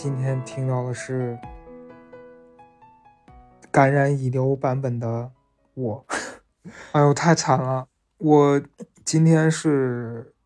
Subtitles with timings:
[0.00, 1.36] 今天听到的是
[3.68, 5.32] 感染乙流版本的
[5.74, 6.06] 我，
[6.92, 7.88] 哎呦，太惨了！
[8.18, 8.62] 我
[9.04, 10.36] 今天是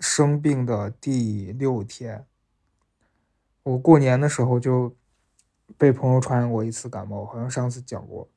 [0.00, 2.26] 生病的第六天。
[3.62, 4.96] 我过年的时候就
[5.78, 8.28] 被朋友传染过一次感冒，好像上次讲过。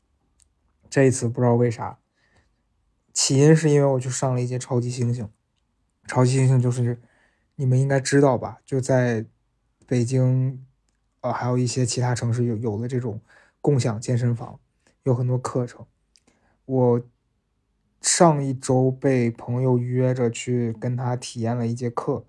[0.88, 1.97] 这一次不知道为啥，
[3.11, 5.28] 起因是因为我去上了一节超级猩猩。
[6.06, 7.01] 超级猩猩就是
[7.56, 8.59] 你们应该知道吧？
[8.64, 9.25] 就在
[9.89, 10.64] 北京，
[11.21, 13.20] 呃，还有一些其他城市有有的这种
[13.60, 14.60] 共享健身房，
[15.02, 15.84] 有很多课程。
[16.65, 17.02] 我
[18.00, 22.24] 上一周被朋友约着去跟他体验了一节课，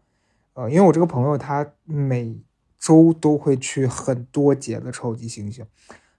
[0.54, 2.40] 呃，因为我这个朋友他每
[2.78, 5.66] 周都会去很多节的超级猩猩，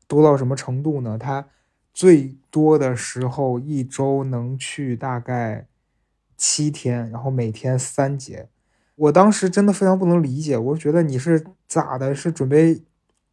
[0.08, 1.18] 多到什么程度呢？
[1.18, 1.48] 他
[1.92, 5.68] 最多的时候一周能去大概。
[6.44, 8.50] 七天，然后每天三节，
[9.02, 12.14] 我当时真的非常不能理解，我觉得你是咋的？
[12.14, 12.84] 是准备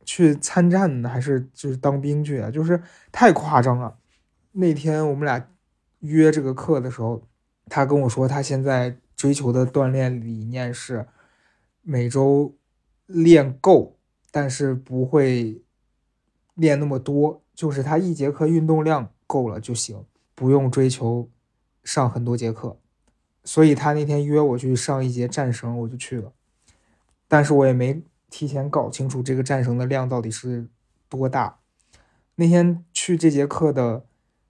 [0.02, 2.50] 去参战呢，还是就是当兵去啊？
[2.50, 3.98] 就是太夸张了。
[4.52, 5.46] 那天我们俩
[5.98, 7.22] 约这个课的时候，
[7.66, 11.06] 他跟我说，他现在追求的锻炼理念是
[11.82, 12.56] 每周
[13.04, 13.98] 练够，
[14.30, 15.60] 但是不会
[16.54, 20.02] 练那么多，就是他一节课运动量够了就行，
[20.34, 21.28] 不用追求
[21.84, 22.78] 上很多节课。
[23.44, 26.32] 所以他那天约我去上一节战绳，我就去了。
[27.26, 30.68] 但是我也没提前搞清楚这个战绳的量到底是
[31.08, 31.58] 多大。
[32.36, 34.04] 那天去这节课的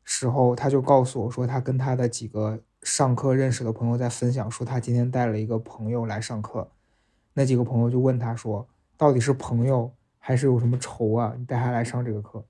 [0.05, 6.71] 时候，他就告诉我说，他跟他的几个上课认识的朋友在分享，说他今天带了一个朋友来上课。
[7.35, 11.35] 那几个朋友就问他说，到底是朋友还是有什么仇啊？
[11.39, 12.45] 你带他来上这个课？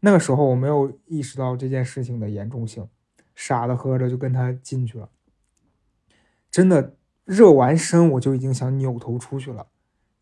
[0.00, 2.88] 那个时候我没有意识到这件事情的严重性，
[3.34, 5.08] 傻的喝着就跟他进去了。
[6.50, 9.66] 真的热完身，我就已经想扭头出去了，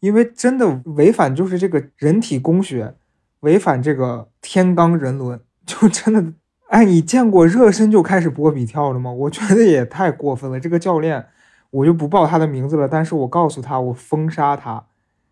[0.01, 2.95] 因为真的违反就是这个人体工学，
[3.41, 6.33] 违反这个天罡人伦，就真的
[6.69, 9.11] 哎，你见过热身就开始波比跳的吗？
[9.11, 10.61] 我觉得也太过分了。
[10.61, 11.27] 这个教练
[11.71, 14.87] 我就不报他的名字了，但是我告诉他，我封杀他，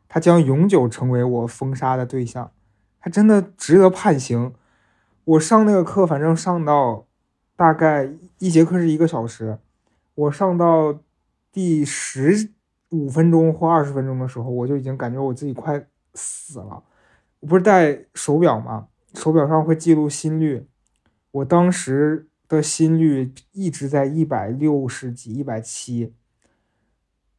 [0.08, 2.50] 他将永久成为我封杀的对象，
[2.98, 4.54] 他真的值得判刑。
[5.24, 7.04] 我上那个课，反正上到
[7.54, 9.58] 大概一节课是一个小时。
[10.16, 10.98] 我上到
[11.52, 12.50] 第十
[12.88, 16.82] 五分钟或二十分钟的时候，我就已经感觉我自己快死了。
[17.40, 18.88] 我不是戴手表吗？
[19.14, 20.66] 手表上会记录心率，
[21.30, 26.14] 我当时的心率一直在一百六十几、一百七。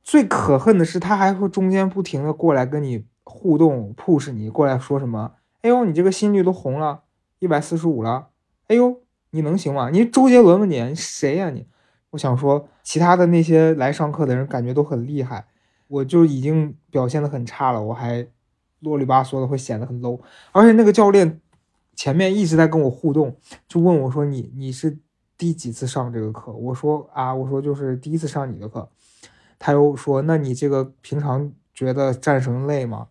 [0.03, 5.33] 最可恨的是，他还会中间不停的过来跟你互动，push 你过来说什么？
[5.61, 7.03] 哎呦，你这个心率都红了，
[7.39, 8.29] 一百四十五了。
[8.67, 9.01] 哎呦，
[9.31, 9.89] 你能行吗？
[9.89, 10.65] 你周杰伦吗？
[10.65, 11.67] 你谁呀你？
[12.11, 15.45] 我想说，其他的那些来上课的人感觉都很厉害，
[15.87, 18.25] 我就已经表现的很差了，我还
[18.79, 20.19] 啰里吧嗦的会显得很 low。
[20.53, 21.41] 而且那个教练
[21.95, 23.35] 前面一直在跟我互动，
[23.67, 24.97] 就问我说：“你你是
[25.37, 28.89] 第几次上这个课？”我说：“啊，我说就是第一次上你的课。”
[29.59, 33.07] 他又说：“那你这个平常觉得战绳累吗？”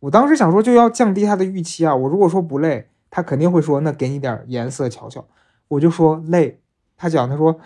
[0.00, 5.24] 我当时想说就要降低他的预期啊，我如果说不累，他肯定会说：“那给你点颜色瞧瞧。”
[5.68, 6.60] 我就说累，
[6.98, 7.58] 他讲他说。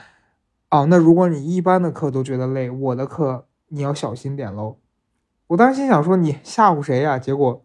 [0.71, 4.77] 哦，那如果你一般的课都觉得累，我的课你要小心点喽。
[5.49, 7.19] 我当时心想说你吓唬谁呀？
[7.19, 7.65] 结果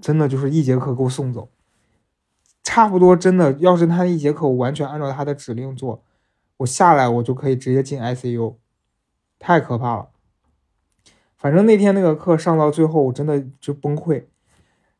[0.00, 1.48] 真的就是一节课给我送走，
[2.64, 6.02] 差不多真的，要是他一节课我完全按照他的指令做，
[6.56, 8.56] 我下来我就可以直接进 ICU，
[9.38, 10.08] 太可怕了。
[11.36, 14.24] 反正那天那个课上到最后，我真的就崩溃，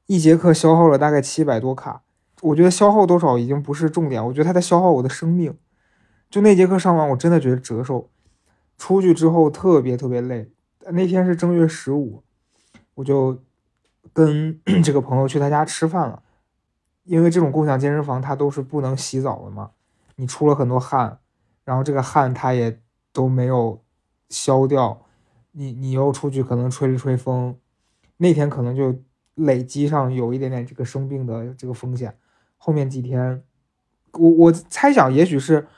[0.07, 2.03] 一节课消耗了大概七百多卡，
[2.43, 5.57] 我觉得消耗多少已经不是重点，我觉得他在消耗我的生命。
[6.33, 8.09] 就那节课上完，我真的觉得折寿。
[8.79, 10.51] 出去之后特别特别累。
[10.91, 12.23] 那天是正月十五，
[12.95, 13.39] 我就
[14.15, 16.23] 跟 这个朋友去他家吃饭了。
[17.05, 19.73] 因为这种共享健身房，它都是不能洗澡的嘛。
[20.17, 21.19] 你出了很多汗，
[21.65, 22.81] 然后这个汗它也
[23.13, 23.83] 都没有
[24.31, 25.03] 消掉。
[25.51, 27.59] 你你又出去可能吹了吹风，
[28.17, 28.99] 那天可能就
[29.35, 32.17] 累积上有一点点这个生病的这个风险。
[32.57, 33.45] 后面几天，
[34.13, 35.69] 我我猜想也许是。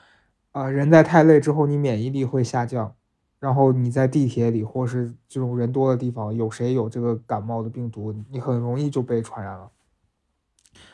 [0.55, 2.95] 啊，人在太累之后，你免疫力会下降，
[3.39, 9.69] 然后你在地铁里或是这种人多的地方，有谁有这个感冒的病毒，你很容易就被传染了。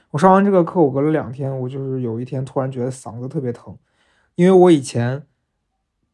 [0.10, 3.78] 我上完这个课，我隔了两天，我就是有一天突然觉得嗓子特别疼，
[4.34, 5.28] 因为我以前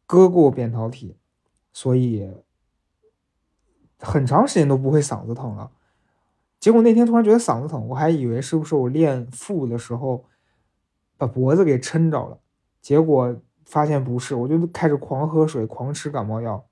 [0.06, 1.16] 割过扁桃体，
[1.72, 2.30] 所以
[3.98, 5.70] 很长时间都不会嗓子疼了。
[6.60, 10.26] 结果那天突然觉得嗓子疼，我还以为是不是我练腹的时候
[11.16, 12.40] 把脖子给抻着了。
[12.80, 16.64] 结果发现不是，我就开始狂喝水、狂吃感冒药，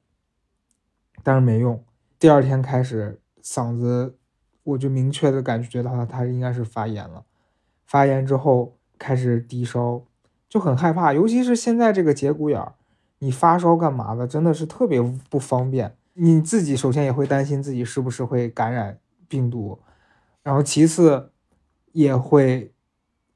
[1.23, 1.85] 但是没用。
[2.19, 4.17] 第二天开始嗓子，
[4.63, 7.25] 我就明确的感觉到他应该是发炎了。
[7.85, 10.03] 发炎之后开始低烧，
[10.49, 12.75] 就很害怕，尤其是现在这个节骨眼儿，
[13.19, 15.97] 你发烧干嘛的，真的是特别不方便。
[16.15, 18.99] 你自己首先也会担心自己是不是会感染
[19.29, 19.79] 病毒，
[20.43, 21.31] 然后其次
[21.93, 22.73] 也会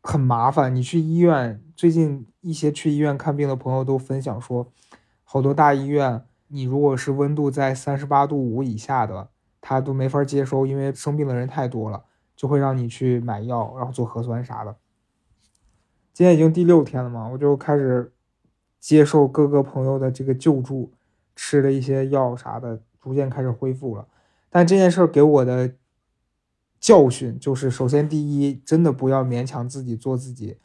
[0.00, 0.74] 很麻烦。
[0.74, 4.70] 你去医院，最近一些去医院看病的朋友都分享说，
[5.24, 12.04] 好多大医院，你如果是温度在三十八度五以下的，他都没法接收，因为生病的人太多了，
[12.34, 14.76] 就会让你去买药，然后做核酸啥的。
[16.12, 18.12] 今天已经第六天了嘛，我就开始
[18.78, 20.92] 接受各个朋友的这个救助。
[21.36, 24.06] 吃了一些药啥的，逐渐开始恢复了。
[24.50, 25.72] 但这件事给我的
[26.78, 30.58] 教训就是：首先，第一，真的不要勉强自己做自己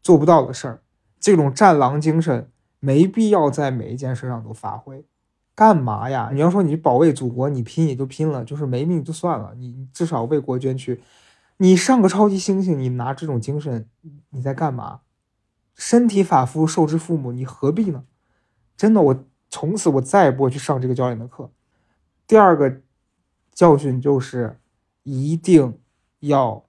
[0.00, 0.82] 做不到的事儿。
[1.22, 5.06] 这种战狼精神没必要在每一件事上都发挥。
[5.54, 6.28] 干嘛呀？
[6.34, 9.54] 你要说你保卫祖国，你拼也就拼了，就是没命就算了。
[9.56, 11.00] 你至少为国捐躯。
[11.56, 13.88] 你上个超级猩猩，你拿这种精神，
[14.28, 15.00] 你在干嘛？
[15.74, 18.04] 身体发肤受之父母，你何必呢？
[18.76, 19.24] 真的，我。
[19.54, 21.52] 从此我再也不会去上这个教练的课。
[22.26, 22.80] 第二个
[23.52, 24.58] 教训就是
[25.02, 25.78] 一定
[26.20, 26.64] 要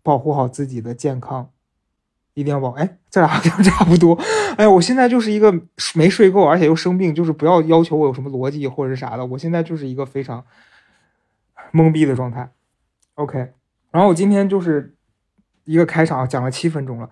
[0.00, 1.50] 保护好自己的健康，
[2.34, 2.70] 一定要保。
[2.72, 4.14] 哎，这俩好像差不多。
[4.56, 5.52] 哎，我现在就是一个
[5.94, 9.24] 没睡够，而且又生病，就是不要要求我有什么逻辑或者是啥的。
[9.24, 10.44] 我现在就是一个非常
[11.72, 12.52] 懵逼的状态。
[13.14, 13.52] OK，
[13.90, 14.94] 然后我今天就是
[15.64, 17.10] 一个开场，讲了七分钟了。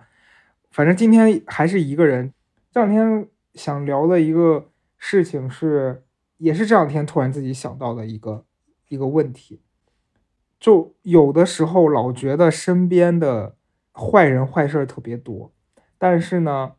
[0.71, 2.33] 反正今天还是一个人。
[2.71, 3.27] 这两天。
[3.53, 6.03] 想聊的一个事情是，
[6.37, 8.45] 也是这两天突然自己想到的一个
[8.87, 9.61] 一个问题，
[10.59, 13.55] 就有的时候老觉得身边的
[13.93, 15.51] 坏人坏事特别多，
[15.97, 16.73] 但是呢，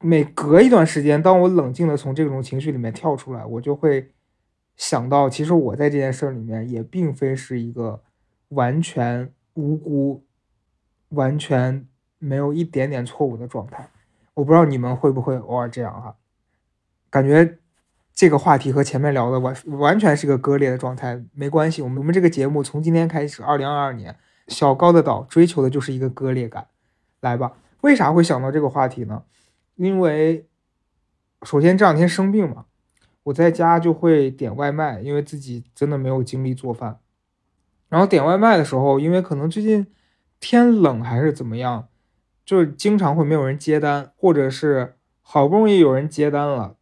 [0.00, 4.12] 每隔一段时间，当我冷静的从这种情绪里面跳出来，我就会
[4.76, 8.02] 想到，其实我在这件事里面也并非是一个
[8.48, 10.24] 完全无辜、
[11.10, 11.86] 完全
[12.18, 13.90] 没有一点点错误的状态。
[14.34, 16.16] 我不知道你们会不会偶尔这样哈，
[17.10, 17.58] 感觉
[18.14, 21.22] 这个话题和前面聊的完完全是个割裂的状态。
[21.34, 24.16] 没关系，我们我们这个节目从今天开始，二零二二年
[24.50, 26.66] 小高的岛追求的就是一个割裂感。
[27.20, 29.22] 来吧，为啥会想到这个话题呢？
[29.76, 30.46] 因为
[31.42, 32.66] 首先这两天生病嘛，
[33.22, 37.00] 我在家就会点外卖，因为自己真的没有精力做饭。
[37.88, 39.86] 然后点外卖的时候，因为可能最近
[40.38, 41.86] 天冷还是怎么样。
[42.42, 46.74] 就是经常会没有人接单，或者是好不容易有人接单了，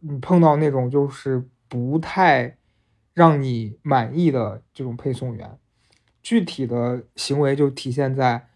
[0.00, 2.58] 你碰到那种就是不太
[3.14, 5.56] 让你满意的这种配送员，
[6.22, 8.48] 具体的行为就体现在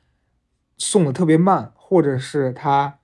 [0.79, 2.99] 送的特别慢，或者是他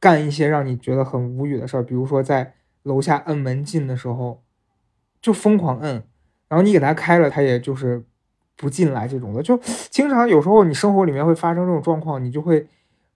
[0.00, 4.42] 干一些让你觉得很无语的事儿，比如说在楼下摁门禁的时候
[5.20, 6.02] 就疯狂摁，
[6.48, 8.04] 然后你给他开了，他也就是。
[8.58, 9.60] 不进来这种的，就
[9.90, 12.66] 经常有时候你生活里面会发生这种状况，你就会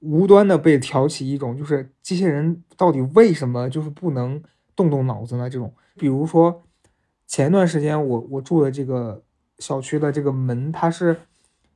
[0.00, 4.42] 无端的被挑起一种，就是这些人到底为什么就是不能
[4.76, 5.48] 动动脑子呢？
[5.48, 6.62] 这种，比如说
[7.26, 9.22] 前段时间我我住的这个
[9.60, 11.20] 小区的这个门，它是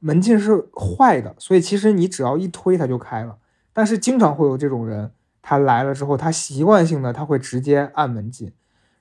[0.01, 3.39] 门禁是坏的，所以其实你只要一推它就开了，
[3.73, 8.53] 但是经常会有这种人，他来了之后，他习惯性的他会直接按门禁，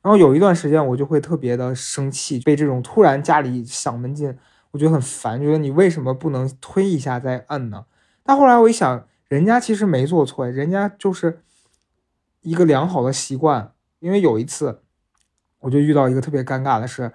[0.04, 4.38] 然后有一段时间我就会特别的生气，被这种突然家里响门禁。
[4.72, 7.86] 我觉得很烦，觉得你为什么不能推一下再摁呢？
[8.24, 11.44] 但后来我一想，人家其实没做错，人家就是
[12.42, 13.72] 一个良好的习惯。
[14.00, 14.82] 因为有一次，
[15.60, 17.12] 我就遇到一个特别尴尬的事，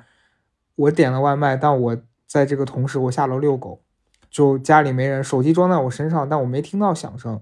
[0.78, 3.80] 我点了外卖，但我在这个同时，我下楼遛狗，
[4.30, 7.40] 就家里没人，手机装在我身上，但我没听到响声。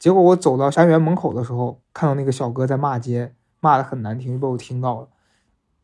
[0.00, 5.08] 结果我走到家园门口的时候，看到那个小哥在骂街，骂的很难听，被我听到了。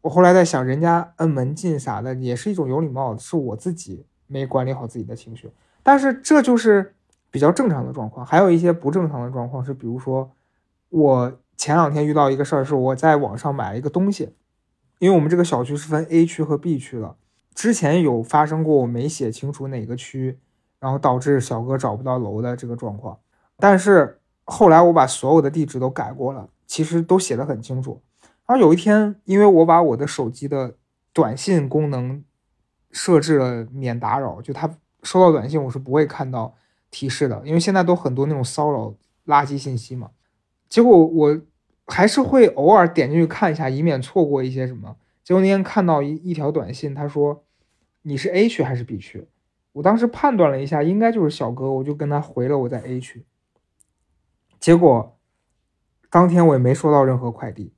[0.00, 5.52] 我后来在想，人家摁门禁啥的也是一种有礼貌，是我自己没管理好自己的情绪。
[5.84, 6.96] 但是这就是
[7.30, 8.26] 比较正常的状况。
[8.26, 10.32] 还有一些不正常的状况是，比如说
[10.88, 14.34] 我前两天遇到一个事儿，是我在网上买了一个东西，
[14.98, 17.16] 因为我们这个小区是分 A 区和 B 区的，
[17.54, 20.38] 之前有发生过我没写清楚哪个区，
[20.80, 23.18] 然后导致小哥找不到楼的这个状况。
[23.56, 28.02] 但是后来我把所有的地址都改过了，其实都写的很清楚。
[28.46, 30.74] 然后有一天，因为我把我的手机的
[31.12, 32.24] 短信功能
[32.90, 36.54] 设置了免打扰，就他收到短信我是不会看到
[36.90, 38.94] 提示的，因为现在都很多那种骚扰
[39.26, 40.10] 垃圾信息嘛。
[40.68, 41.38] 结果我
[41.88, 44.97] 还是会偶尔点进去看一下，以免错过一些什么。
[45.25, 47.45] 结果那天看到一一条短信，他说
[48.02, 49.26] 你是 A 区还是 B 区？
[49.73, 53.25] 我当时判断了一下，应该就是小哥，我就跟他回了我在 A 区。
[54.61, 55.18] 结果
[56.11, 57.73] 当天我也没收到任何快递。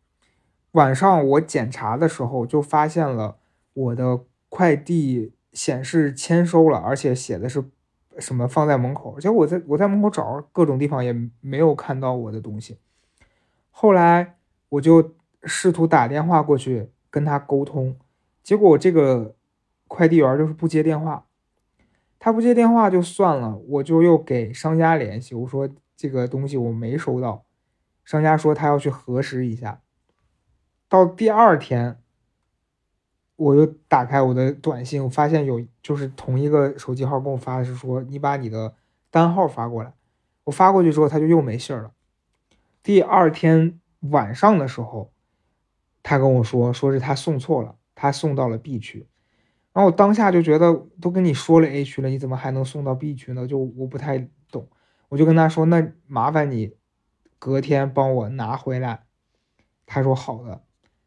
[0.73, 3.39] 晚上我检查的时候，就发现了
[3.75, 7.65] 我的快递显示签收了，而且写的是
[8.19, 12.79] 什么放在门口，结果我在我在门口找各种地方也没有看到我的东西。
[13.83, 14.37] 后来
[14.69, 17.97] 我就试图打电话过去跟他沟通，
[18.43, 19.35] 结果这个
[19.89, 21.25] 快递员就是不接电话。
[22.19, 27.47] 他不接电话就算了，我就又给商家联系，我说这个东西我没收到，
[28.05, 29.81] 商家说他要去核实一下。
[30.87, 32.03] 到第二天，
[33.37, 38.75] 我又打开我的短信，我发现有就是同一个手机号跟我发的是说你把你的
[39.11, 39.95] 单号发过来，
[40.45, 41.93] 我发过去之后他就又没信儿了。
[42.83, 45.13] 第二天晚上的时候，
[46.03, 49.07] 他跟我说说是他送错了，他送到了 B 区。
[49.73, 53.47] 然后我当下就觉得，都跟你说了 A 区了，你怎么还能送到 B 区呢？
[53.47, 54.69] 就我不太懂，
[55.09, 56.73] 我就跟他说，那麻烦你
[57.39, 59.05] 隔天帮我拿回来。
[59.87, 60.63] 他说好的。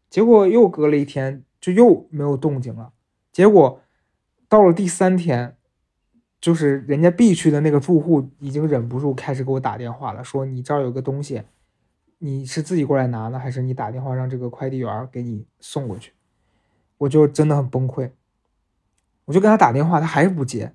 [0.09, 2.93] 结果又隔了一天，就又没有动静了。
[3.31, 3.81] 结果
[4.47, 5.57] 到了第三天，
[6.39, 11.41] 就是人家 B 区的那个住户已经忍不住开始给我打电话了，说你这儿有个东西，
[12.25, 16.13] 你是自己过来拿呢，还是你打电话让这个快递员给你送过去？
[16.99, 18.11] 我就真的很崩溃。
[19.25, 20.71] 我就跟他打电话，他还是不接。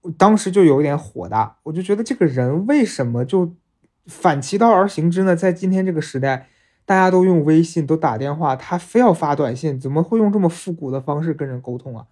[0.00, 3.54] 我当时就有点火大，我就觉得这个人为什么就
[4.06, 5.36] 反其道而行之呢？
[5.36, 6.48] 在今天这个时代，
[6.86, 12.06] 大家都用微信，都打电话，他非要发短信，怎么会用这么复古的方式跟人沟通啊？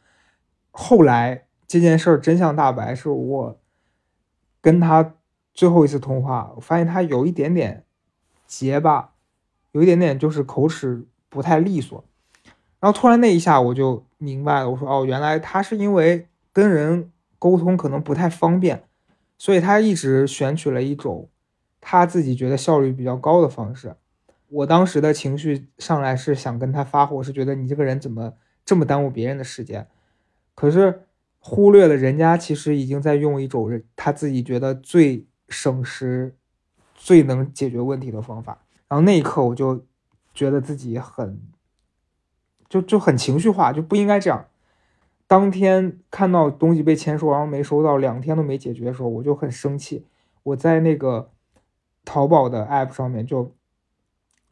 [0.71, 3.59] 后来这件事儿真相大白，是我
[4.61, 5.14] 跟他
[5.55, 7.85] 最后一次通话，我发现他有一点点
[8.47, 9.12] 结巴，
[9.73, 12.05] 有一点点就是口齿不太利索。
[12.79, 18.85] 然后突然那一下我就明白了，我说哦，原来他是因为跟人沟通可能不太方便，
[19.38, 21.29] 所以他一直选取了一种
[21.81, 23.97] 他自己觉得效率比较高的方式。
[24.49, 28.35] 我当时的情绪上来是想跟他发火，是觉得你这个人怎么
[28.65, 29.88] 这么耽误别人的时间，
[30.55, 31.03] 可是
[31.41, 36.37] 忽略了人家其实已经在用一种他自己觉得最省时、
[37.07, 38.59] 最能解决问题的方法。
[38.89, 39.85] 然后那一刻我就
[40.35, 41.41] 觉得自己很。
[42.69, 44.45] 就就很情绪化，就不应该这样。
[45.29, 50.05] 当天看到东西被签收，然后没收到，两天都没解决的时候，我就很生气。
[50.43, 51.31] 我在那个
[52.05, 53.55] 淘宝的 app 上面就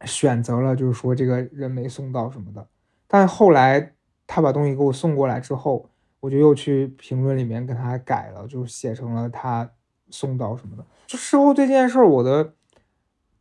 [0.05, 2.69] 选择了，就是说这个人没送到什么的。
[3.09, 3.95] 但后来
[4.29, 9.69] 他把东西给我送过来之后，我就又去评论里面跟他改了，就写成了他
[10.11, 10.85] 送到什么的。
[11.07, 12.55] 就事后对这件事儿，我的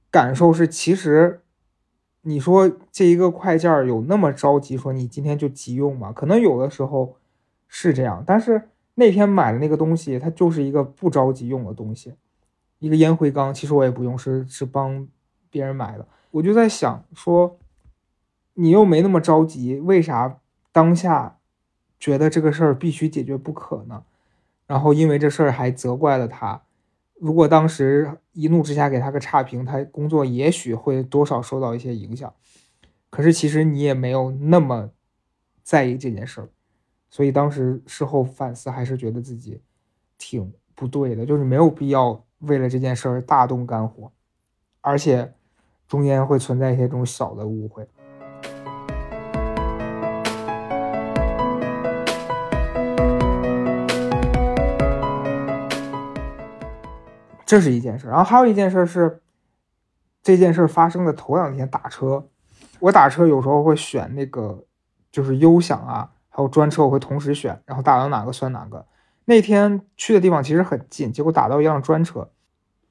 [0.10, 1.40] 感受是，其实。
[2.26, 4.78] 你说这一个快件儿有那么着急？
[4.78, 6.14] 说你今天就急用吗？
[6.14, 7.18] 可能有的时候
[7.68, 12.14] 是这样，但是那天买的那个东西，它就是一个不着急用的东西，
[12.80, 13.54] 一个烟灰缸。
[13.54, 15.06] 其实我也不用，是是帮
[15.50, 16.08] 别人买的。
[16.32, 17.60] 我就在想说，
[18.54, 20.40] 你又没那么着急，为啥
[20.72, 21.40] 当下
[22.00, 24.06] 觉得这个事儿必须解决不可呢？
[24.66, 26.64] 然后因为这事儿还责怪了他。
[27.20, 32.34] 如果当时一怒之下给他个差评，他工作也许会多少受到一些影响。
[33.10, 34.90] 可是其实你也没有那么
[35.62, 36.50] 在意这件事儿，
[37.10, 39.62] 所以当时事后反思，还是觉得自己
[40.18, 44.12] 挺不对的，就是没有必要为了这件事儿大动肝火，
[44.82, 45.34] 而且
[45.88, 47.88] 中间会存在一些这种小的误会。
[57.54, 59.22] 这是一件事，然后还有一件事是，
[60.24, 62.28] 这件事发生的头两天打车，
[62.80, 64.66] 我打车有时候会选那个
[65.12, 68.84] 就是优享啊，还有专车，我会同时选，然后打到哪个算哪个。
[69.26, 72.28] 那天去的地方其实很近，结果打到一辆专车。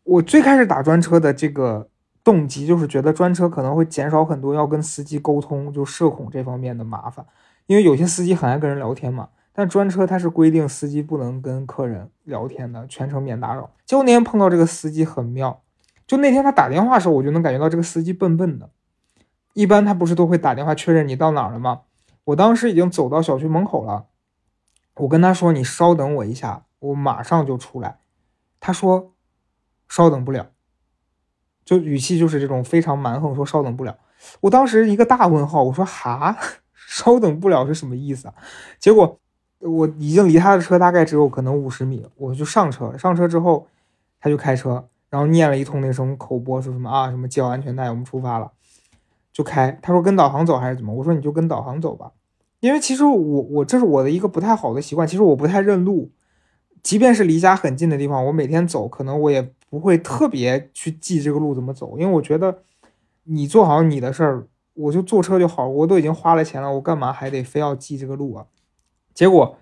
[0.04, 1.88] 我最开始打专车的这个
[2.22, 7.26] 动机就是觉得专车可能会减少很多要跟司机沟通就社恐这方面的麻烦，
[7.66, 9.28] 因为有些司机很爱跟人聊天嘛。
[9.54, 13.70] 但专车它是规定司机不能跟客人聊天的，全程免打扰。
[13.84, 15.62] 结果那天碰到这个司机很妙，
[16.06, 18.70] 就那天他打电话的时候，我就能感觉到这个司机笨笨的。
[19.52, 21.82] 一般他不是都会打电话确认你到哪儿了吗？
[22.24, 24.06] 我当时已经走到小区门口了，
[24.94, 27.98] 我跟他说：“你稍等我一下，我马上就出来。”
[28.58, 29.12] 他说
[29.88, 30.50] ：“稍等不了。”
[31.64, 33.98] 就语气就是这种非常蛮横，说稍等不了。
[34.40, 36.38] 我当时一个大问号，我说：“哈，
[36.74, 38.34] 稍等不了是什么意思啊？”
[38.80, 39.18] 结果。
[39.62, 42.96] 我已经离他的车大概只有可能五十米，我就上车。
[42.98, 43.66] 上车之后，
[44.20, 48.50] 他就开车，然后念了一通那什么口播，说什么啊什么系好安全带，我们出发了，
[49.32, 49.78] 就开。
[49.80, 50.92] 他说跟导航走还是怎么？
[50.92, 52.12] 我说你就跟导航走吧，
[52.60, 56.10] 因为其实我我这是我的一个不太好的习惯，其实我不太认路，
[56.82, 62.58] 即便是离家很近的地方，我每天走，可能我也不会特别去记这个路怎么走，因为我觉得
[63.24, 68.46] 你做好你的事儿，我就坐车就好，我都已经花了钱了，我干嘛还得非要记这个路啊？
[69.14, 69.58] 结果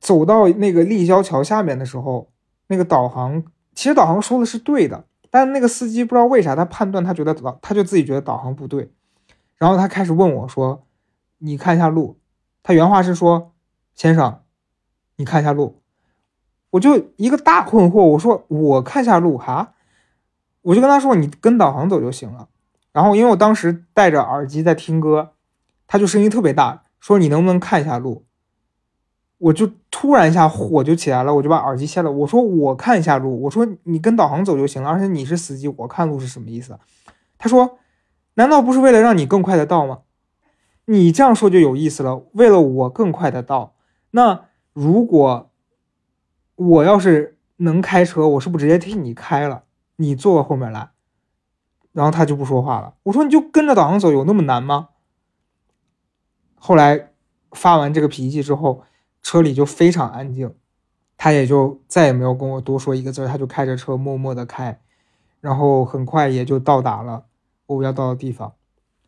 [0.00, 2.30] 走到那个立交桥下面的时候，
[2.68, 8.90] 那个导航其实导航说的是对的，但那个司机不知道为啥他判断他觉得导他就自己觉得导航不对，
[9.56, 10.84] 然后他开始问我说
[11.38, 12.18] ：“你看一下路。”
[12.62, 13.52] 他原话是说
[13.94, 14.40] ：“先生，
[15.16, 15.80] 你看一下路。”
[16.70, 19.74] 我就一个大困惑，我说：“我看下路哈。”
[20.62, 22.48] 我就跟他说：“你跟导航走就行了。”
[22.92, 25.32] 然后因为我当时戴着耳机在听歌，
[25.86, 28.24] 他就声音特别大，说：“你能不能看一下路？”
[29.42, 32.08] 我就突然一下火就起来了，我就把耳机卸了。
[32.12, 36.78] 我说：“我看一下路。”我说：“你跟导航走就行了，而且你是司机，我看路是什么意思？”
[37.38, 37.78] 他说
[38.34, 40.02] ：“难道不是为了让你更快的到吗？”
[40.86, 42.22] 你这样说就有意思了。
[42.34, 43.74] 为了我更快的到，
[44.12, 45.50] 那如果
[46.54, 49.64] 我要是能开车，我是不是直接替你开了？
[49.96, 50.90] 你坐后面来，
[51.90, 52.94] 然后他就不说话了。
[53.02, 54.90] 我说你就跟着导航走，有那么难吗？
[56.54, 57.10] 后来
[57.50, 58.84] 发完这个脾气之后，
[59.22, 60.54] 车里就非常安静，
[61.16, 64.80] 他也就再也没有跟我多说一个字，他就开着车默默的开，
[65.40, 67.24] 然后很快也就到达了
[67.66, 68.54] 我要到的地方。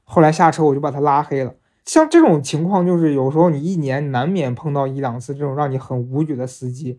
[0.04, 1.54] 后来下车我就把他拉黑了。
[1.84, 6.98] 像这种情况，就是有时候你一年难免碰到一两次这种让你很无语的司机，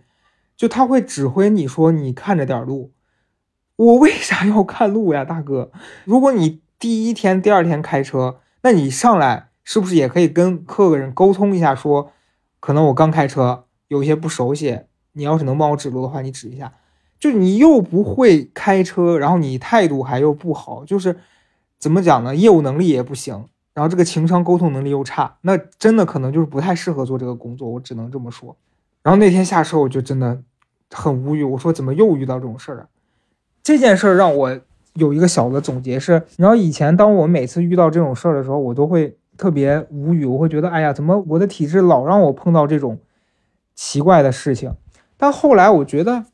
[0.55, 2.91] 就他会指挥你说你看着点路。
[3.77, 5.71] 我为啥要看路呀，大哥？
[6.03, 12.11] 如果你第一天、第二天开车，那你上来是不是也可以跟客人沟通一下，说
[12.65, 14.79] 可能我刚开车，有一些不熟悉，
[15.13, 16.73] 你要是能帮我指路的话，你指一下。
[17.19, 21.15] 就你又不会开车，然后你态度还又不好，就是
[21.77, 22.35] 怎么讲呢？
[22.35, 23.45] 业务能力也不行，
[23.75, 28.57] 然后这个情商沟通能力又差，那真的可能就是不太适合做这个工作，我只能这么说。
[29.03, 30.41] 然后那天下车，我就真的
[30.89, 32.87] 很无语，我说怎么又遇到这种事儿啊？
[33.61, 34.59] 这件事儿让我
[34.95, 42.99] 有一个小的总结是，然后以前当我每次遇到这种事儿的时候，我都会特别无语，我会觉得，哎呀，怎么我的体质老让我碰到这种
[43.75, 44.73] 奇怪的事情？
[45.17, 46.25] 但后来我觉得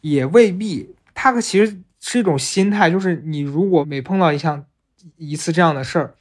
[0.00, 4.64] 也未必，它其实是一种心态，就是你如果每碰到一项
[5.16, 6.14] 一次这样的事儿，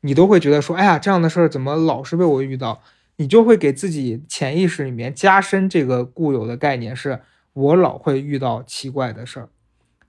[0.00, 2.80] 你都会觉得说，哎呀，这样的事儿怎么老是被我遇到？
[3.16, 7.20] 你就会给自己潜意识里面加深这个固有的概念，是
[7.54, 9.48] 我老会遇到奇怪的事儿。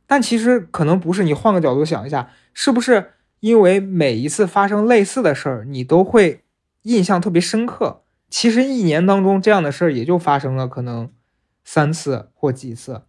[0.05, 6.43] 但其实可能不是，你换个角度想一下，是不是因为每一次发生类似的事儿，你都会
[6.83, 8.01] 印象特别深刻？
[8.29, 11.09] 其实一年当中这样的事儿也就发生了可能
[11.63, 13.03] 三次或几次，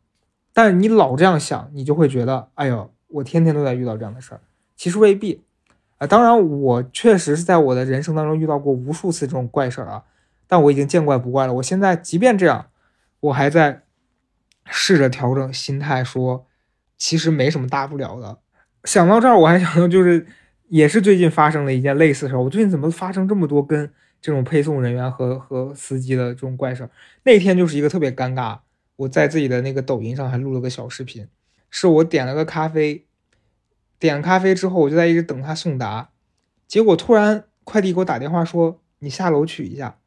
[0.52, 4.40] 但是你老这样想，你就会觉得，哎呦，我天天都在遇到这样的事儿。
[4.76, 5.42] 其实未必
[5.98, 10.04] 啊，当然我确实是在我的人生当中遇到过无数次这种怪事儿啊，
[10.46, 11.54] 但我已经见怪不怪了。
[11.54, 12.66] 我现在即便这样，
[13.20, 13.82] 我还在
[14.66, 16.44] 试着调整心态，说。
[17.00, 18.38] 其实没什么大不了的。
[18.88, 20.26] 想到这儿，我还想到，就是
[20.68, 22.42] 也是最近发生的一件类似的事儿。
[22.42, 26.90] 我最近怎么发生这么多跟这种配送人员和和司机的这种怪事儿？
[27.24, 28.60] 那天就是一个特别尴尬。
[28.96, 31.28] 我在自己的那个抖音上还录了个小视频，
[31.68, 33.04] 是我点了个咖啡，
[33.98, 36.08] 点咖啡之后，我就在一直等他送达，
[36.66, 39.98] 结果突然快递给我打电话说你下楼取一下，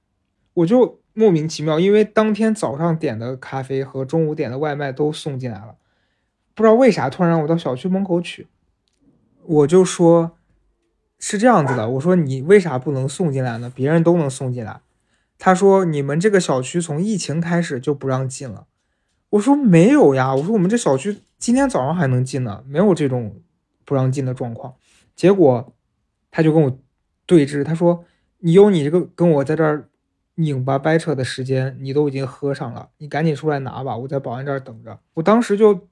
[0.55, 5.75] 我就莫名其妙，因为当天早上点的咖啡和中午点的外卖都送进来了。
[6.55, 8.47] 不知道为啥突然让我到小区门口取，
[9.43, 10.37] 我就说，
[11.19, 11.89] 是这样子的。
[11.89, 13.71] 我说你为啥不能送进来呢？
[13.73, 14.81] 别人都能送进来。
[15.37, 18.67] 他说你们这个小区从疫情开始就不让进了。
[19.31, 23.41] 我说没有呀，我说我们这小区今天早上还能进呢，没有这种
[23.85, 24.73] 不让进的状况。
[25.15, 25.73] 结果
[26.29, 26.79] 他就跟我
[27.25, 28.03] 对峙，他说
[28.39, 29.89] 你有你这个跟我在这儿
[30.35, 34.99] 拧巴掰扯的时间，你都已经喝上了，你赶紧出来拿吧，我在保安这儿等着。
[35.13, 35.87] 我当时就。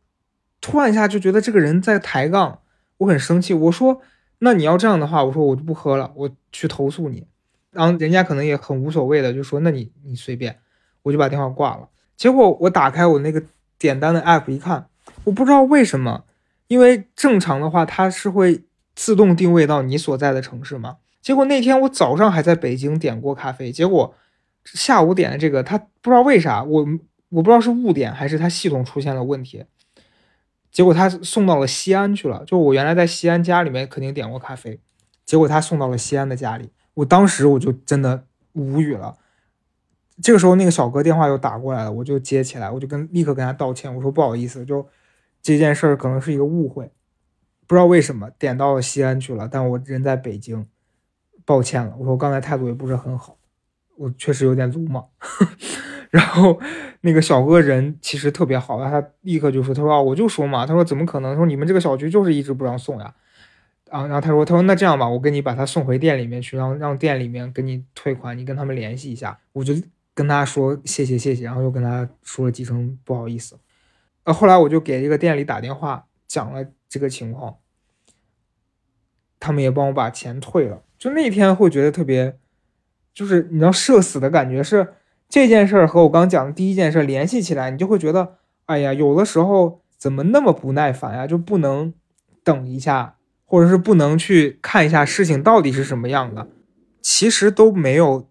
[0.61, 2.59] 突然一下就觉得这个人在抬杠，
[2.99, 3.53] 我很生气。
[3.53, 3.99] 我说
[4.39, 7.27] ：“那你要这样的话，我说我就不喝了，我去投诉你。”
[7.71, 10.59] 然后人家可能也很无所谓的，就说：“那你你随便。”
[11.03, 11.87] 我就把电话挂了。
[12.17, 13.41] 结果我打开我那个
[13.77, 14.87] 点单的 app 一看，
[15.23, 16.25] 我不知道为什么，
[16.67, 20.97] 因为正常的话它是会自动定位到你所在的城市嘛。
[21.21, 24.13] 结果那天我早上还在北京点过咖啡，结果
[24.65, 26.85] 下午点的这个，他不知道为啥，我
[27.29, 29.63] 我不知道是误点还是他系统出现了问题。
[30.71, 34.79] 结果他送到了西安去了，就我原来在西安家里面肯定点过咖啡，
[35.25, 39.17] 结果他送到了西安的家里，我当时我就真的无语了。
[40.21, 44.87] 这个时候那个小哥电话又打过来了，我就接起来，我就跟立刻跟他道歉，我说不好意思，就
[45.41, 46.91] 这件事儿可能是一个误会，
[47.65, 50.65] 不知道为什么点到了西安去了，但我人在北京，
[51.45, 53.37] 抱歉了，我说我刚才态度也不是很好，
[53.97, 55.07] 我确实有点鲁莽。
[56.09, 56.59] 然后
[57.01, 61.35] 那个小哥人其实特别好，他立刻就说：“他说啊，我就说嘛，他说怎么可能？
[61.35, 63.13] 说你们这个小区就是一直不让送呀。”
[63.89, 69.39] 啊，然后他说他说那这样吧，我给你把他送回店里面去，让让店里面给你退款，你跟他们联系一下。
[69.53, 69.73] 我就
[70.13, 73.57] 跟他说谢谢谢谢，然后又跟他说了几声不好意思。
[74.23, 77.57] 呃，后来我就给这个店里打电话讲了这个情况，
[79.39, 80.83] 他们也帮我把钱退了。
[80.99, 82.37] 就那天会觉得特别，
[83.13, 84.95] 就是你知道社死的感觉是
[85.29, 91.27] 这件事儿和我刚讲的第一件事联系起来，你就会觉得，哎呀，有的时候怎么那么不耐烦呀？
[91.27, 91.93] 就不能
[92.43, 93.15] 等一下，
[93.45, 96.47] 或者是不能去看一下事情到底是什么样的？
[97.01, 98.27] 其实都没有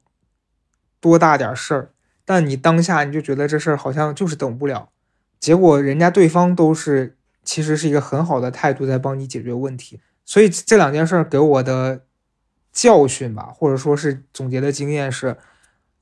[1.00, 1.90] 多大点事儿，
[2.24, 4.90] 但你当下你就觉得这事儿好像就是等不了。
[5.38, 12.02] 结果人家对方都是其实是一个很好的态度在帮你解决问题，所以这两件事给我的
[12.72, 15.36] 教训吧，或者说是总结的经验是，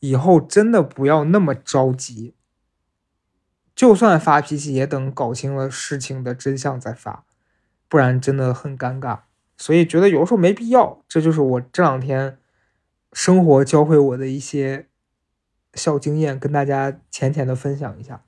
[0.00, 2.34] 以后真的不要那么着急，
[3.74, 7.24] 就算发脾气也等搞清了事情的真相再发，
[7.88, 9.20] 不然真的很尴尬。
[9.56, 12.38] 所以觉得有时候没必要，这就是我这两天
[13.12, 14.88] 生活教会我的一些
[15.72, 18.22] 小经验，跟大家浅浅的分享一下。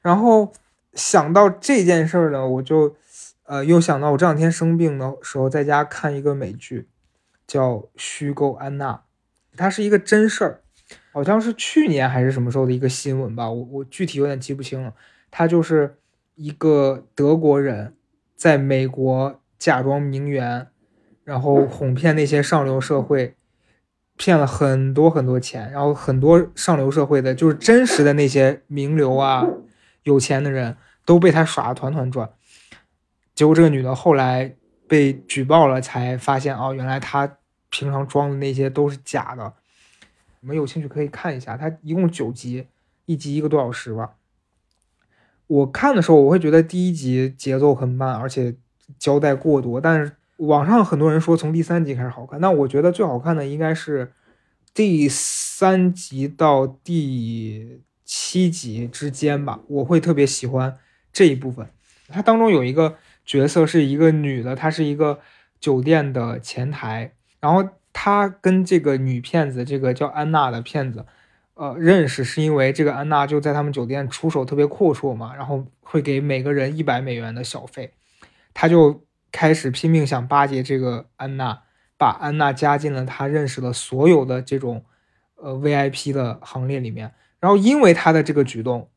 [0.00, 0.52] 然后
[0.94, 2.96] 想到这件事儿呢，我就，
[3.44, 6.88] 呃，又想到我这两天生病的时候，在家看一个美剧，
[7.46, 8.92] 叫《虚构安娜》，
[9.56, 10.60] 它是一个真事儿，
[11.12, 14.94] 好像是去年还是什么时候的一个新闻吧，我我具体有点记不清了。
[15.30, 15.98] 他就是
[16.34, 17.94] 一个德国人，
[18.36, 20.68] 在美国假装名媛，
[21.24, 23.34] 然后哄骗那些上流社会，
[24.16, 29.46] 骗了很多很多钱，然后很多上流社会的，就是真实的那些名流啊。
[30.04, 32.30] 有钱的人都被他耍的团团转，
[33.34, 34.54] 结果这个女的后来
[34.86, 37.38] 被举报了，才发现哦，原来她
[37.74, 39.52] 平常装的那些都是假的。
[40.38, 42.68] 你们有兴趣可以看一下，它一共九集，
[43.06, 44.14] 一集一个多小时吧。
[45.48, 48.54] 我看的时候，我会觉得第一集节奏很慢，而且
[48.96, 49.80] 交代过多。
[49.80, 54.12] 但是网上很多人说从第三集开始好看，那我觉得最好看的应该是
[54.72, 57.82] 第三集到第。
[58.06, 60.76] 七集之间吧，我会特别喜欢
[61.10, 61.66] 这一部分。
[62.08, 65.20] 它当中有一个角色是一个女的，她是一个
[65.58, 71.04] 酒店的前台，然后他跟这个女骗子，这个叫安娜的骗子，
[71.52, 77.92] 呃，认识是因为这个安娜就在他们酒店出手特别阔绰嘛，然后会给每个人一百美元的小费，
[78.54, 81.64] 他就开始拼命想巴结这个安娜，
[81.98, 84.82] 把安娜加进了他认识的所有的这种
[85.36, 87.12] 呃 VIP 的行列里面。
[87.40, 88.88] 然后，因为他的这个举动，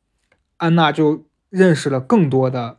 [0.55, 2.77] 安娜就认识了更多的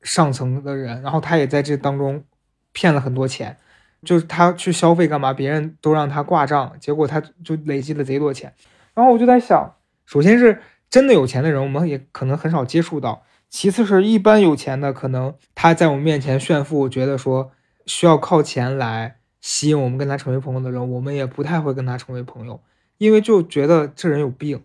[0.00, 2.24] 上层的人，然后他也在这当中
[2.72, 3.58] 骗了很多钱。
[4.04, 8.52] 就是他去消费干嘛，别人都让他挂账，结果他就累积了贼多钱。
[8.94, 9.74] 然后我就在想，
[10.06, 10.60] 首先是
[10.90, 17.52] 真的有钱的人，我们也可能很少接触到；其次是一般有钱的，可能他在我们面前炫富，觉得说
[17.86, 22.60] 需要靠钱来吸引我们跟他成为朋友的人，我们也不太会跟他成为朋友。
[22.98, 24.62] 因为就觉得这人有病，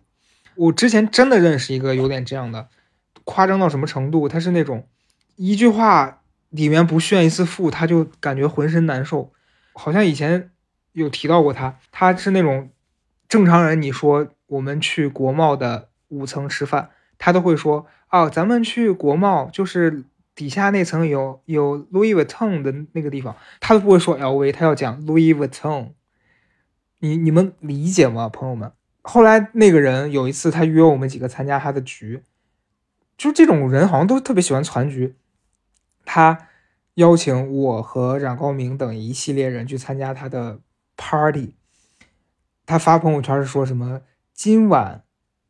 [0.54, 2.68] 我之前真的认识一个有点这样的，
[3.24, 4.28] 夸张到什么程度？
[4.28, 4.86] 他是那种
[5.36, 6.17] 一句话
[6.50, 9.32] 里面不炫一次富，他就感觉浑身难受。
[9.74, 10.50] 好像以前
[10.92, 12.70] 有提到过他，他是那种
[13.28, 25.90] 正常人，你说我们去国贸的五层吃饭，他都会说哦，咱们去国贸就是底下那层有有 Louis Vuitton 的那个地方，他都不会说 LV，他要讲 Louis Vuitton。
[27.00, 28.72] 你你们理解吗，朋友们？
[29.02, 32.22] 后来那个人有一次，他约我们几个参加他的局，
[33.16, 35.14] 就这种人好像都特别喜欢攒局。
[36.10, 36.48] 他
[36.94, 40.58] 邀请我和冉高明等一系列人去参加他的
[40.96, 41.54] party。
[42.64, 44.00] 他发朋友圈是说什么
[44.32, 45.02] ：“今晚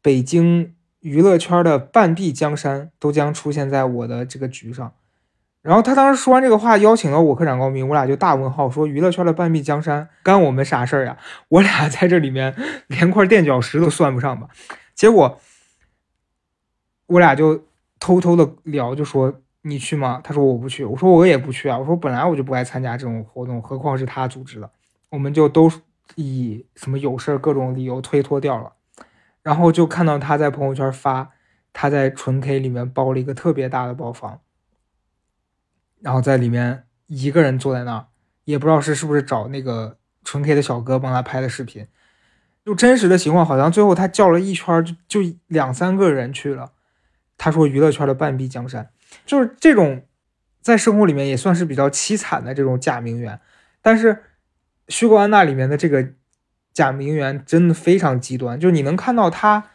[0.02, 4.92] 北京娱乐圈的半壁江山都将出现在我的这个局上。”
[5.62, 11.16] 然后他当时说完这个话，邀请了我和冉高明，我俩就大问号，说娱乐圈的半壁江山干我们啥事儿呀？
[11.50, 12.54] 我俩在这里面
[12.88, 14.48] 连块垫脚石都算不上吧？
[14.96, 15.40] 结果
[17.06, 17.64] 我俩就
[18.00, 20.20] 偷偷的聊，就说你去吗？
[20.24, 21.78] 他说我不去，我说我也不去啊。
[21.78, 24.70] 我说本来我就不爱参加这种活动，何况是他组织的，
[25.10, 25.70] 我们就都
[26.14, 28.72] 以什么有事各种理由推脱掉了。
[29.42, 31.30] 然后就看到他在朋友圈发，
[31.72, 34.40] 他在纯 K 里面包了一个特别大的包房。
[36.00, 38.06] 然后在里面一个人坐在那儿，
[38.44, 41.86] 也不知道是是不是找那个纯 K 的小哥帮他拍的视频。
[42.64, 46.72] 就真实的情况，好像最后他叫了一圈，就就两三个人去了。
[47.38, 48.90] 他说娱乐圈的半壁江山，
[49.26, 50.02] 就是这种
[50.60, 53.38] 在生活里面也算是比较凄惨的这种假名媛。
[53.82, 54.24] 但是
[54.88, 56.08] 虚构安娜里面的这个
[56.72, 59.70] 假名媛真的非常极端，就是你能看到她，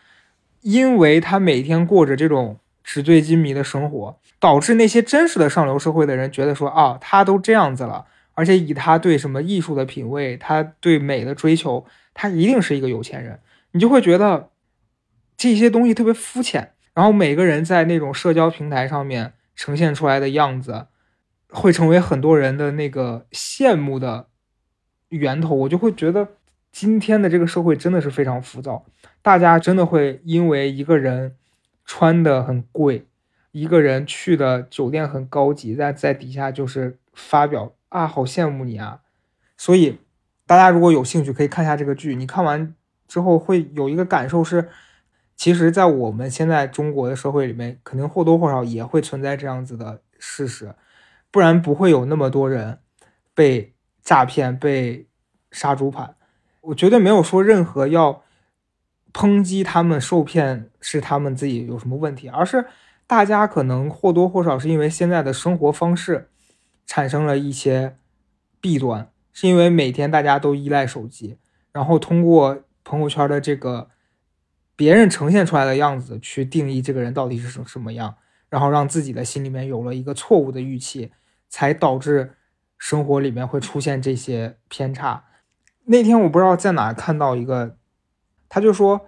[0.61, 13.39] 因为她每天过着这种纸醉金迷的生活，导致那些真实的上流社会的人觉得说啊，她都这样子了，而且以他对什么艺术的品味，他对美的追求，他一定是一个有钱人。
[13.71, 14.49] 你就会觉得
[15.35, 16.72] 这些东西特别肤浅。
[16.93, 20.87] 然后每个人在那种社交平台上面呈现出来的样子，
[21.49, 24.27] 会成为很多人的那个羡慕的
[25.09, 25.55] 源头。
[25.55, 26.27] 我就会觉得
[26.71, 28.85] 今天的这个社会真的是非常浮躁，
[29.21, 31.35] 大家真的会因为一个人。
[31.85, 33.05] 穿的很贵，
[33.51, 39.01] 一个人去的酒店很高级，在在底下就是发表啊，好羡慕你啊！
[39.57, 39.99] 所以
[40.47, 42.15] 大家如果有兴趣，可以看一下这个剧。
[42.15, 42.73] 你看完
[43.05, 44.69] 之后会有一个感受是，
[45.43, 50.73] 其实，在我们现在中国的社会里面，肯定或多或少也会存在这样子的事实，
[51.31, 52.79] 不然不会有那么多人
[53.33, 55.05] 被诈骗、被
[55.51, 56.15] 杀猪盘。
[56.61, 58.23] 我绝对没有说任何要。
[59.11, 62.65] 抨击他们受骗是他们自己有什么问题，而是
[63.05, 66.29] 大家可能或多或少是因为现在的生活方式
[66.87, 67.97] 产生了一些
[68.61, 71.37] 弊端，是因为每天大家都依赖手机，
[71.73, 73.89] 然后通过朋友圈的这个
[74.75, 78.15] 别人呈现出来的样子去定义这个人到底是什什么样，
[78.49, 81.11] 然后让自己的心里面有了一个错误的预期，
[81.49, 82.37] 才导致
[82.77, 85.25] 生活里面会出现这些偏差。
[85.85, 87.77] 那天我不知道在哪看到一个。
[88.49, 89.07] 他就说，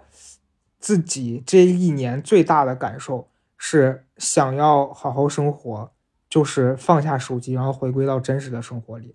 [0.80, 5.92] 自己这一年最大的感受是想要好好生活，
[6.28, 9.14] 就是放下手机，然后回归到真实的生活里。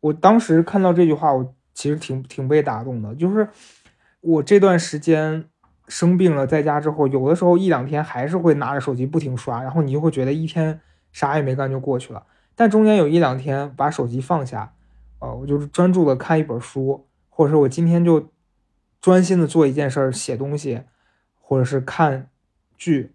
[0.00, 3.14] 我当时看到这句话，我其实挺挺被打动的。
[3.14, 3.48] 就是
[4.20, 5.48] 我这段时间
[5.88, 10.80] 生病了，在家之后，有的时候一两天还是会拿着手机不停刷，然后你就会觉得一天
[11.12, 12.24] 啥也没干就过去了。
[12.54, 14.72] 但中间有一两天把手机放下，
[15.18, 18.28] 呃，我就是专注的看一本书，或者是我今天就。
[19.00, 20.80] 专心的做一件事儿，写东西，
[21.38, 22.30] 或者是看
[22.78, 23.12] 剧，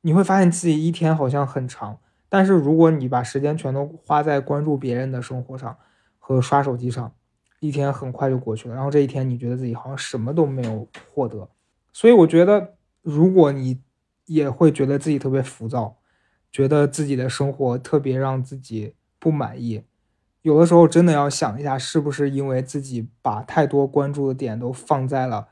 [0.00, 1.98] 你会发现自己一天好像很长。
[2.28, 5.76] 但是如果你把时间全都花在关注别人的生活上
[6.18, 7.12] 和刷手机上，
[7.60, 8.74] 一天很快就过去了。
[8.74, 11.48] 然后这一天你觉得自己好像什么都没有获得。
[11.92, 13.80] 所以我觉得，如果你
[14.26, 15.98] 也会觉得自己特别浮躁，
[16.52, 19.84] 觉得自己的生活特别让自己不满意。
[20.42, 25.48] 有的时候真的要想一下，是不是因为自己把太多关注的点都放在了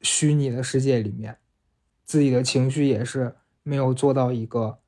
[0.00, 1.38] 虚拟的世界里面，
[2.04, 4.78] 自己的情绪也是没有做到一个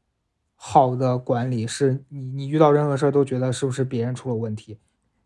[0.57, 1.67] 好的管理。
[1.67, 4.79] 是你，你遇到任何事儿都觉得是不是别人出了问题？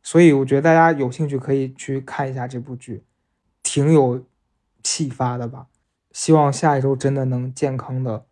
[0.02, 3.04] 所以我觉得大家有兴趣可以去看一下这部剧，
[3.62, 4.26] 挺有
[4.82, 5.68] 启发的吧。
[6.12, 8.26] 希望下一周真的能健康的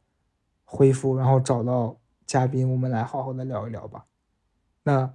[0.65, 4.05] 恢复，然后找到嘉宾，我们来好好的聊一聊吧。
[4.83, 5.15] 那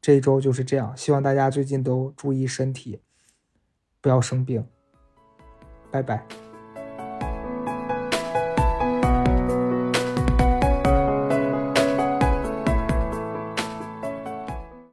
[0.00, 3.00] 这一周就是这样，希望大家最近都注意身体，
[4.00, 4.66] 不要生病。
[5.90, 6.53] 拜拜。